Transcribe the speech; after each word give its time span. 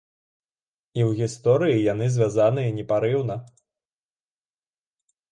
І 0.97 1.01
ў 1.07 1.17
гісторыі 1.19 1.83
яны 1.93 2.07
звязаныя 2.15 2.69
непарыўна. 2.77 3.35